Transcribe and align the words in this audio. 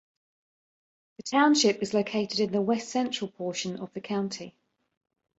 The 1.17 1.21
township 1.21 1.83
is 1.83 1.93
located 1.93 2.39
in 2.39 2.51
the 2.51 2.59
west 2.63 2.89
central 2.89 3.29
portion 3.29 3.77
of 3.77 3.93
the 3.93 4.01
county. 4.01 4.55